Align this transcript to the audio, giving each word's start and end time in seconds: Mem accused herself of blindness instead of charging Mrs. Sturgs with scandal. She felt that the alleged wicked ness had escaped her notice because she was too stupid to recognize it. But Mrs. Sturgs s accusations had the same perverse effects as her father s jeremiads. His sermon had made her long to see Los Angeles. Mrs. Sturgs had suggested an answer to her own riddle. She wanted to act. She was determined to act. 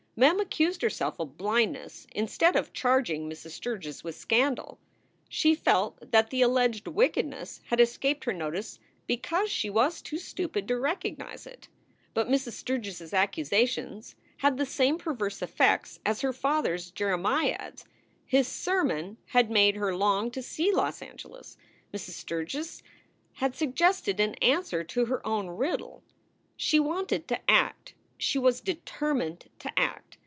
Mem 0.13 0.39
accused 0.41 0.81
herself 0.83 1.19
of 1.19 1.37
blindness 1.37 2.05
instead 2.11 2.55
of 2.57 2.73
charging 2.73 3.27
Mrs. 3.27 3.51
Sturgs 3.51 4.03
with 4.03 4.13
scandal. 4.13 4.77
She 5.29 5.55
felt 5.55 6.11
that 6.11 6.29
the 6.29 6.41
alleged 6.43 6.85
wicked 6.87 7.25
ness 7.25 7.59
had 7.67 7.79
escaped 7.79 8.25
her 8.25 8.33
notice 8.33 8.77
because 9.07 9.49
she 9.49 9.67
was 9.69 9.99
too 10.01 10.17
stupid 10.19 10.67
to 10.67 10.77
recognize 10.77 11.47
it. 11.47 11.69
But 12.13 12.27
Mrs. 12.27 12.51
Sturgs 12.63 13.01
s 13.01 13.13
accusations 13.13 14.13
had 14.37 14.57
the 14.57 14.65
same 14.65 14.97
perverse 14.99 15.41
effects 15.41 15.99
as 16.05 16.21
her 16.21 16.33
father 16.33 16.73
s 16.75 16.91
jeremiads. 16.91 17.85
His 18.25 18.47
sermon 18.47 19.17
had 19.27 19.49
made 19.49 19.75
her 19.77 19.95
long 19.95 20.29
to 20.31 20.43
see 20.43 20.71
Los 20.73 21.01
Angeles. 21.01 21.57
Mrs. 21.91 22.23
Sturgs 22.23 22.83
had 23.35 23.55
suggested 23.55 24.19
an 24.19 24.35
answer 24.35 24.83
to 24.83 25.05
her 25.05 25.25
own 25.25 25.47
riddle. 25.49 26.03
She 26.57 26.79
wanted 26.81 27.27
to 27.29 27.39
act. 27.49 27.95
She 28.19 28.37
was 28.37 28.61
determined 28.61 29.49
to 29.57 29.79
act. 29.79 30.19